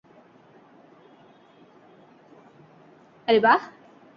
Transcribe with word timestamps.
আরে, 3.27 3.39
বাহ। 3.39 3.59